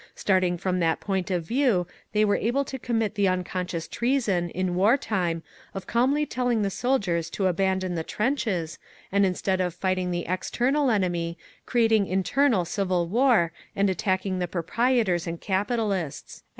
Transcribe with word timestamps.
Starting 0.15 0.57
from 0.57 0.79
that 0.79 0.99
point 0.99 1.29
of 1.29 1.45
view, 1.45 1.85
they 2.11 2.25
were 2.25 2.35
able 2.35 2.65
to 2.65 2.79
commit 2.79 3.13
the 3.13 3.27
unconscious 3.27 3.87
treason, 3.87 4.49
in 4.49 4.73
wartime, 4.73 5.43
of 5.75 5.85
calmly 5.85 6.25
telling 6.25 6.63
the 6.63 6.71
soldiers 6.71 7.29
to 7.29 7.45
abandon 7.45 7.93
the 7.93 8.03
trenches, 8.03 8.79
and 9.11 9.27
instead 9.27 9.61
of 9.61 9.75
fighting 9.75 10.09
the 10.09 10.25
external 10.25 10.89
enemy, 10.89 11.37
creating 11.67 12.07
internal 12.07 12.65
civil 12.65 13.07
war 13.07 13.51
and 13.75 13.91
attacking 13.91 14.39
the 14.39 14.47
proprietors 14.47 15.27
and 15.27 15.39
capitalists…. 15.39 16.41